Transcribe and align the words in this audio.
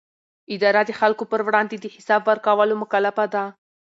اداره 0.55 0.81
د 0.85 0.91
خلکو 0.99 1.23
پر 1.31 1.41
وړاندې 1.47 1.75
د 1.79 1.85
حساب 1.95 2.21
ورکولو 2.29 2.73
مکلفه 2.81 3.25
ده. 3.33 3.43